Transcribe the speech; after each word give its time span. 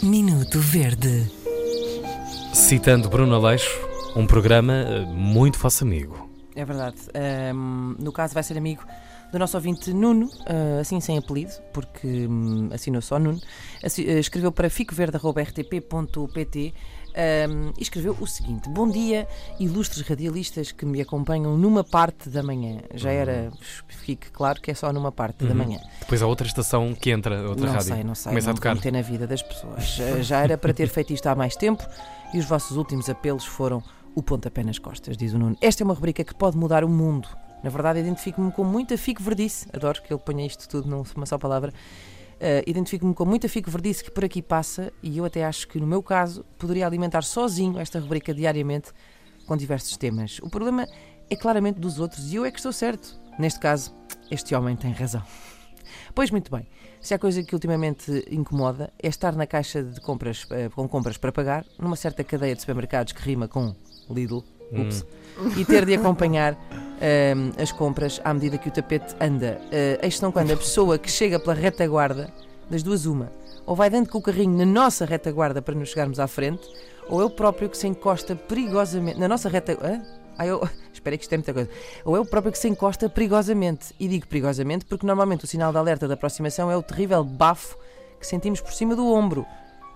Minuto 0.00 0.60
Verde. 0.60 1.28
Citando 2.54 3.08
Bruno 3.08 3.34
Aleixo, 3.34 3.80
um 4.14 4.24
programa 4.24 4.74
eh, 4.74 5.00
muito 5.06 5.58
vosso 5.58 5.82
amigo. 5.82 6.30
É 6.54 6.64
verdade. 6.64 6.98
Ahm, 7.12 7.96
no 7.98 8.12
caso, 8.12 8.32
vai 8.32 8.44
ser 8.44 8.56
amigo 8.56 8.84
do 9.32 9.40
nosso 9.40 9.56
ouvinte 9.56 9.92
Nuno, 9.92 10.30
ah, 10.46 10.78
assim 10.80 11.00
sem 11.00 11.18
apelido, 11.18 11.50
porque 11.72 12.06
hum, 12.06 12.68
assinou 12.72 13.02
só 13.02 13.18
Nuno. 13.18 13.40
Ah, 13.82 13.88
escreveu 14.20 14.52
para 14.52 14.70
ficoverde.rtp.pt 14.70 16.74
ahm, 17.14 17.72
e 17.78 17.82
escreveu 17.82 18.16
o 18.20 18.26
seguinte: 18.26 18.68
Bom 18.68 18.88
dia, 18.88 19.26
ilustres 19.60 20.06
radialistas 20.06 20.72
que 20.72 20.84
me 20.84 21.00
acompanham 21.00 21.56
numa 21.56 21.84
parte 21.84 22.28
da 22.28 22.42
manhã. 22.42 22.80
Já 22.94 23.10
era, 23.10 23.50
fique 23.88 24.30
claro 24.30 24.60
que 24.60 24.70
é 24.70 24.74
só 24.74 24.92
numa 24.92 25.12
parte 25.12 25.44
da 25.44 25.50
Uhum. 25.50 25.56
manhã. 25.56 25.80
Depois 26.00 26.22
há 26.22 26.26
outra 26.26 26.46
estação 26.46 26.94
que 26.94 27.10
entra, 27.10 27.48
outra 27.48 27.66
não 27.66 27.72
rádio. 27.72 27.94
sei, 27.94 28.04
não 28.04 28.14
sei. 28.14 28.30
Começa 28.30 28.46
não 28.48 28.52
a 28.52 28.56
tocar. 28.56 28.92
na 28.92 29.02
vida 29.02 29.26
das 29.26 29.42
pessoas. 29.42 29.84
Já- 29.84 30.22
Já 30.22 30.40
era 30.40 30.58
para 30.58 30.72
ter 30.74 30.88
feito 30.88 31.12
isto 31.12 31.26
há 31.26 31.34
mais 31.34 31.56
tempo 31.56 31.86
e 32.34 32.38
os 32.38 32.44
vossos 32.44 32.76
últimos 32.76 33.08
apelos 33.08 33.44
foram 33.44 33.82
o 34.14 34.22
pontapé 34.22 34.62
nas 34.62 34.78
costas, 34.78 35.16
diz 35.16 35.32
o 35.32 35.38
Nuno. 35.38 35.56
Esta 35.60 35.82
é 35.82 35.84
uma 35.84 35.94
rubrica 35.94 36.22
que 36.24 36.34
pode 36.34 36.56
mudar 36.56 36.84
o 36.84 36.88
mundo. 36.88 37.28
Na 37.62 37.70
verdade, 37.70 38.00
identifico-me 38.00 38.50
com 38.50 38.64
muita 38.64 38.98
fico 38.98 39.22
verdice. 39.22 39.68
Adoro 39.72 40.02
que 40.02 40.12
ele 40.12 40.20
ponha 40.20 40.44
isto 40.44 40.68
tudo 40.68 40.88
numa 40.88 41.24
só 41.26 41.38
palavra. 41.38 41.72
Uh, 42.42 42.68
identifico-me 42.68 43.14
com 43.14 43.24
muita 43.24 43.48
fico 43.48 43.70
verdice 43.70 44.02
que 44.02 44.10
por 44.10 44.24
aqui 44.24 44.42
passa 44.42 44.92
e 45.00 45.16
eu 45.16 45.24
até 45.24 45.44
acho 45.44 45.68
que, 45.68 45.78
no 45.78 45.86
meu 45.86 46.02
caso, 46.02 46.44
poderia 46.58 46.84
alimentar 46.84 47.22
sozinho 47.22 47.78
esta 47.78 48.00
rubrica 48.00 48.34
diariamente 48.34 48.90
com 49.46 49.56
diversos 49.56 49.96
temas. 49.96 50.40
O 50.42 50.50
problema 50.50 50.88
é 51.30 51.36
claramente 51.36 51.78
dos 51.78 52.00
outros 52.00 52.32
e 52.32 52.36
eu 52.36 52.44
é 52.44 52.50
que 52.50 52.58
estou 52.58 52.72
certo. 52.72 53.16
Neste 53.38 53.60
caso, 53.60 53.94
este 54.28 54.56
homem 54.56 54.74
tem 54.74 54.90
razão. 54.92 55.22
Pois 56.14 56.30
muito 56.30 56.50
bem, 56.50 56.66
se 57.00 57.14
há 57.14 57.18
coisa 57.18 57.42
que 57.42 57.54
ultimamente 57.54 58.24
incomoda 58.30 58.92
é 59.02 59.08
estar 59.08 59.34
na 59.34 59.46
caixa 59.46 59.82
de 59.82 60.00
compras 60.00 60.46
eh, 60.50 60.68
com 60.68 60.88
compras 60.88 61.16
para 61.16 61.32
pagar 61.32 61.64
numa 61.78 61.96
certa 61.96 62.22
cadeia 62.22 62.54
de 62.54 62.60
supermercados 62.60 63.12
que 63.12 63.22
rima 63.22 63.48
com 63.48 63.74
Lidl, 64.10 64.44
ups, 64.72 65.04
e 65.58 65.64
ter 65.64 65.84
de 65.84 65.94
acompanhar 65.94 66.56
as 67.60 67.72
compras 67.72 68.20
à 68.24 68.32
medida 68.32 68.58
que 68.58 68.68
o 68.68 68.72
tapete 68.72 69.14
anda. 69.20 69.60
Uh, 69.64 70.04
eis 70.04 70.20
não 70.20 70.30
quando 70.30 70.52
a 70.52 70.56
pessoa 70.56 70.98
que 70.98 71.10
chega 71.10 71.38
pela 71.38 71.54
retaguarda, 71.54 72.32
das 72.70 72.82
duas 72.82 73.06
uma, 73.06 73.30
ou 73.66 73.74
vai 73.76 73.90
dentro 73.90 74.12
com 74.12 74.18
o 74.18 74.22
carrinho 74.22 74.56
na 74.56 74.66
nossa 74.66 75.04
retaguarda 75.04 75.60
para 75.60 75.74
nos 75.74 75.90
chegarmos 75.90 76.18
à 76.18 76.26
frente, 76.26 76.66
ou 77.08 77.20
é 77.20 77.24
o 77.24 77.30
próprio 77.30 77.68
que 77.68 77.76
se 77.76 77.86
encosta 77.86 78.34
perigosamente 78.36 79.18
na 79.18 79.28
nossa 79.28 79.48
retaguarda. 79.48 80.02
Ah, 80.38 80.46
eu... 80.46 80.66
Espera 80.92 81.16
que 81.16 81.24
isto 81.24 81.32
é 81.32 81.36
muita 81.36 81.52
coisa. 81.52 81.68
Ou 82.04 82.16
é 82.16 82.20
o 82.20 82.24
próprio 82.24 82.52
que 82.52 82.58
se 82.58 82.68
encosta 82.68 83.08
perigosamente. 83.08 83.92
E 83.98 84.06
digo 84.06 84.26
perigosamente 84.28 84.84
porque 84.84 85.04
normalmente 85.04 85.44
o 85.44 85.48
sinal 85.48 85.72
de 85.72 85.78
alerta 85.78 86.06
da 86.06 86.14
aproximação 86.14 86.70
é 86.70 86.76
o 86.76 86.82
terrível 86.82 87.24
bafo 87.24 87.76
que 88.20 88.26
sentimos 88.26 88.60
por 88.60 88.72
cima 88.72 88.94
do 88.94 89.12
ombro. 89.12 89.44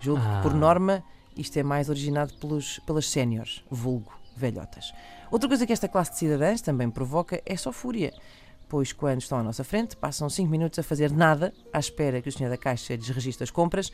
Julgo 0.00 0.22
Ah. 0.24 0.36
que, 0.36 0.48
por 0.48 0.54
norma, 0.54 1.04
isto 1.36 1.58
é 1.58 1.62
mais 1.62 1.90
originado 1.90 2.32
pelos, 2.34 2.78
pelas 2.86 3.06
séniores, 3.10 3.62
vulgo, 3.70 4.12
velhotas. 4.34 4.94
Outra 5.34 5.48
coisa 5.48 5.66
que 5.66 5.72
esta 5.72 5.88
classe 5.88 6.12
de 6.12 6.18
cidadãs 6.18 6.60
também 6.60 6.88
provoca 6.88 7.42
é 7.44 7.56
só 7.56 7.72
fúria. 7.72 8.14
Pois 8.68 8.92
quando 8.92 9.20
estão 9.20 9.36
à 9.36 9.42
nossa 9.42 9.64
frente, 9.64 9.96
passam 9.96 10.30
5 10.30 10.48
minutos 10.48 10.78
a 10.78 10.82
fazer 10.84 11.10
nada, 11.10 11.52
à 11.72 11.80
espera 11.80 12.22
que 12.22 12.28
o 12.28 12.32
senhor 12.32 12.50
da 12.50 12.56
caixa 12.56 12.94
lhes 12.94 13.08
registre 13.08 13.42
as 13.42 13.50
compras, 13.50 13.90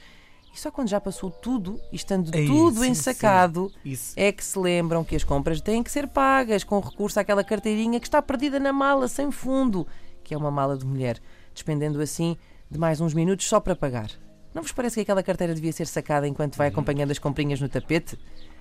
e 0.55 0.61
só 0.61 0.71
quando 0.71 0.91
já 0.91 1.01
passou 1.01 1.31
tudo, 1.31 1.81
e 1.91 1.97
estando 1.97 2.31
Ei, 2.35 2.47
tudo 2.47 2.81
sim, 2.81 2.91
ensacado, 2.91 3.73
Isso. 3.83 4.13
é 4.17 4.31
que 4.31 4.45
se 4.45 4.59
lembram 4.59 5.03
que 5.03 5.17
as 5.17 5.25
compras 5.25 5.63
têm 5.63 5.83
que 5.83 5.91
ser 5.91 6.09
pagas 6.09 6.63
com 6.63 6.79
recurso 6.79 7.19
àquela 7.19 7.43
carteirinha 7.43 7.99
que 7.99 8.07
está 8.07 8.21
perdida 8.21 8.61
na 8.61 8.71
mala 8.71 9.09
sem 9.09 9.31
fundo, 9.31 9.87
que 10.23 10.35
é 10.35 10.37
uma 10.37 10.51
mala 10.51 10.77
de 10.77 10.85
mulher, 10.85 11.19
despendendo 11.55 12.03
assim 12.03 12.37
de 12.71 12.79
mais 12.79 13.01
uns 13.01 13.15
minutos 13.15 13.49
só 13.49 13.59
para 13.59 13.75
pagar. 13.75 14.11
Não 14.53 14.61
vos 14.61 14.73
parece 14.73 14.97
que 14.97 15.01
aquela 15.01 15.23
carteira 15.23 15.55
devia 15.55 15.73
ser 15.73 15.87
sacada 15.87 16.29
enquanto 16.29 16.59
vai 16.59 16.69
acompanhando 16.69 17.13
as 17.13 17.19
comprinhas 17.19 17.63
no 17.63 17.69
tapete? 17.71 18.19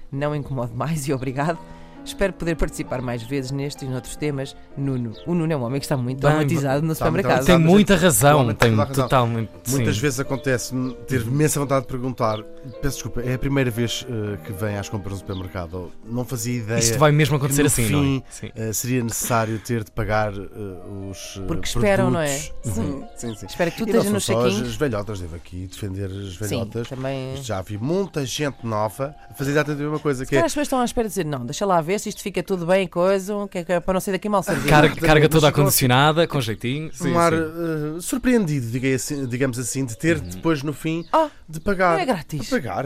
Não 0.09 0.33
incomode 0.33 0.73
mais 0.73 1.09
e 1.09 1.11
obrigado. 1.11 1.59
Espero 2.05 2.33
poder 2.33 2.55
participar 2.55 3.01
mais 3.01 3.21
vezes 3.23 3.51
nestes 3.51 3.83
e 3.87 3.91
noutros 3.91 4.15
temas. 4.15 4.55
Nuno. 4.77 5.13
O 5.27 5.33
Nuno 5.33 5.53
é 5.53 5.55
um 5.55 5.61
homem 5.63 5.79
que 5.79 5.85
está 5.85 5.95
muito 5.95 6.19
Bem, 6.19 6.29
traumatizado 6.31 6.85
no 6.85 6.95
supermercado. 6.95 7.45
Tem 7.45 7.57
muita 7.57 7.93
é- 7.93 7.97
razão, 7.97 8.53
tem 8.53 8.75
totalmente. 8.93 9.51
Muitas 9.67 9.95
sim. 9.95 10.01
vezes 10.01 10.19
acontece 10.19 10.73
ter 11.07 11.21
imensa 11.21 11.59
vontade 11.59 11.81
de 11.81 11.87
perguntar. 11.87 12.41
Peço 12.81 12.95
desculpa, 12.97 13.21
é 13.21 13.33
a 13.35 13.39
primeira 13.39 13.69
vez 13.69 14.05
eh, 14.09 14.37
que 14.45 14.51
vem 14.53 14.77
às 14.77 14.89
compras 14.89 15.13
no 15.13 15.19
supermercado. 15.19 15.91
Não 16.05 16.25
fazia 16.25 16.57
ideia. 16.57 16.79
Isto 16.79 16.97
vai 16.97 17.11
mesmo 17.11 17.35
acontecer 17.35 17.61
no 17.61 17.67
assim, 17.67 17.85
fim, 17.85 17.93
não 17.93 18.17
é? 18.17 18.23
Sim. 18.29 18.51
eh, 18.55 18.73
seria 18.73 19.03
necessário 19.03 19.59
ter 19.59 19.83
de 19.83 19.91
pagar 19.91 20.33
eh, 20.33 21.09
os. 21.09 21.41
Porque 21.47 21.67
esperam, 21.67 22.09
não 22.09 22.19
é? 22.21 22.27
Sim, 22.27 23.03
sim, 23.15 23.35
sim. 23.35 23.45
Espero 23.45 23.71
que 23.71 23.77
tu 23.77 23.89
E 23.89 23.93
não 23.93 23.99
esteja 24.01 24.03
são 24.03 24.13
nos 24.13 24.25
só 24.25 24.63
as, 24.67 24.75
velhotas, 24.75 25.19
devo 25.19 25.35
aqui 25.35 25.67
defender 25.67 26.05
as 26.09 26.33
Sim, 26.35 26.47
velhotas. 26.47 26.87
também. 26.89 27.37
Já 27.43 27.61
vi 27.61 27.77
muita 27.77 28.25
gente 28.25 28.65
nova 28.65 29.15
a 29.29 29.33
fazer 29.33 29.51
exatamente 29.51 29.81
a 29.81 29.83
mesma 29.83 29.99
coisa. 29.99 30.23
Se 30.25 30.29
Que 30.29 30.35
é, 30.37 30.39
as 30.39 30.45
pessoas 30.45 30.65
estão 30.65 30.79
à 30.79 30.85
espera 30.85 31.07
de 31.07 31.11
dizer, 31.11 31.25
não, 31.25 31.45
deixa 31.45 31.65
lá 31.65 31.79
ver 31.81 31.88
se 31.97 32.09
isto 32.09 32.21
fica 32.21 32.43
tudo 32.43 32.65
bem, 32.65 32.87
coisa, 32.87 33.47
que 33.47 33.57
é 33.59 33.63
que 33.63 33.71
é 33.71 33.79
para 33.79 33.93
não 33.93 34.01
sair 34.01 34.11
daqui 34.13 34.27
mal 34.29 34.43
servido. 34.43 34.67
Carga, 34.67 34.95
carga 34.95 35.29
toda 35.29 35.47
acondicionada, 35.47 36.27
com 36.27 36.39
jeitinho. 36.41 36.91
Sim, 36.93 37.13
um 37.13 37.17
ar 37.19 37.31
sim. 37.33 37.39
eh, 37.39 38.01
surpreendido, 38.01 38.67
assim- 38.93 39.25
digamos 39.25 39.57
assim, 39.57 39.85
de 39.85 39.97
ter 39.97 40.19
depois 40.19 40.61
no 40.61 40.73
fim 40.73 41.05
Ah, 41.11 41.29
de 41.47 41.59
pagar. 41.59 41.99
é 41.99 42.05
grátis. 42.05 42.41
De 42.41 42.47
pagar. 42.49 42.85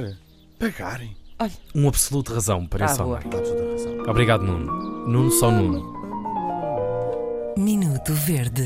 Pagarem. 0.59 1.17
Um 1.75 1.87
absoluto 1.89 2.33
razão 2.33 2.65
para 2.65 2.85
Tá 2.85 2.91
razão. 2.91 3.19
Obrigado, 4.07 4.43
Nuno. 4.45 5.07
Nuno, 5.09 5.31
só 5.31 5.51
Nuno. 5.51 5.91
Minuto 7.57 8.13
Verde. 8.13 8.63